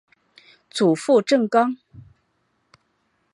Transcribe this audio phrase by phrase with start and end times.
[0.71, 1.77] 祖父郑刚。